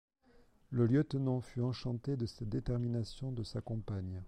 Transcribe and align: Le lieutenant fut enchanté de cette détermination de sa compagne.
Le 0.71 0.87
lieutenant 0.87 1.41
fut 1.41 1.61
enchanté 1.61 2.17
de 2.17 2.25
cette 2.25 2.49
détermination 2.49 3.31
de 3.31 3.43
sa 3.43 3.61
compagne. 3.61 4.19